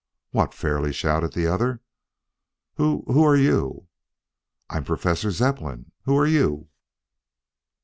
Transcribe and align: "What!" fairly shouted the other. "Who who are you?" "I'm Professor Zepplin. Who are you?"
"What!" 0.31 0.51
fairly 0.55 0.91
shouted 0.93 1.33
the 1.33 1.45
other. 1.45 1.79
"Who 2.77 3.03
who 3.05 3.23
are 3.23 3.35
you?" 3.35 3.85
"I'm 4.67 4.83
Professor 4.83 5.29
Zepplin. 5.29 5.91
Who 6.05 6.17
are 6.17 6.25
you?" 6.25 6.69